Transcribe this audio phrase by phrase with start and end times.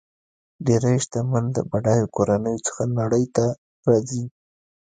[0.65, 3.45] ډېری شتمن د بډایو کورنیو څخه نړۍ ته
[3.89, 4.23] راځي.